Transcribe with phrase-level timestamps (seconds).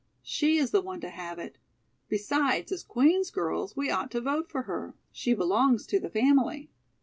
[0.23, 1.59] She is the one to have it.
[2.09, 4.95] Besides, as Queen's girls, we ought to vote for her.
[5.11, 6.71] She belongs to the family."